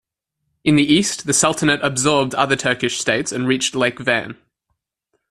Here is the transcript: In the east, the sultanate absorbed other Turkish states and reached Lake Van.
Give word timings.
In 0.63 0.77
the 0.77 0.83
east, 0.93 1.27
the 1.27 1.31
sultanate 1.31 1.79
absorbed 1.83 2.33
other 2.33 2.55
Turkish 2.55 2.99
states 2.99 3.31
and 3.31 3.47
reached 3.47 3.75
Lake 3.75 3.99
Van. 3.99 4.35